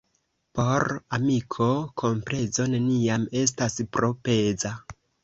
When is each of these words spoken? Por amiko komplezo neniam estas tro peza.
Por 0.59 0.85
amiko 1.17 1.67
komplezo 2.03 2.65
neniam 2.71 3.27
estas 3.43 3.77
tro 3.99 4.11
peza. 4.29 4.73